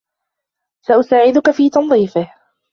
سأساعدك 0.85 1.49
في 1.51 1.69
تنظيفه. 1.69 2.33